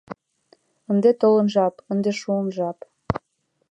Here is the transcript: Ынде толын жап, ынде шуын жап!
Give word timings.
Ынде 0.91 1.09
толын 1.21 1.47
жап, 1.53 1.75
ынде 1.91 2.11
шуын 2.21 2.47
жап! 2.57 2.77